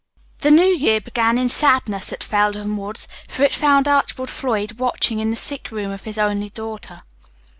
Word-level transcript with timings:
The 0.39 0.49
new 0.49 0.65
year 0.75 0.99
began 0.99 1.37
in 1.37 1.47
sadness 1.47 2.11
at 2.11 2.23
Felden 2.23 2.75
Woods, 2.75 3.07
for 3.29 3.43
it 3.43 3.53
found 3.53 3.87
Archibald 3.87 4.31
Floyd 4.31 4.79
watching 4.79 5.19
in 5.19 5.29
the 5.29 5.35
sick 5.35 5.69
room 5.71 5.91
of 5.91 6.05
his 6.05 6.17
only 6.17 6.49
daughter. 6.49 7.01